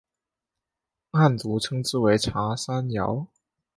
[1.11, 3.27] 汉族称之为茶山瑶。